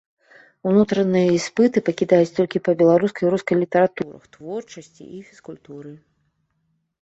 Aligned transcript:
Унутраныя 0.69 1.33
іспыты 1.39 1.83
пакідаюць 1.89 2.33
толькі 2.39 2.61
па 2.69 2.75
беларускай 2.79 3.25
і 3.27 3.31
рускай 3.35 3.55
літаратурах, 3.63 4.23
творчасці 4.37 5.03
і 5.19 5.23
фізкультуры. 5.29 5.93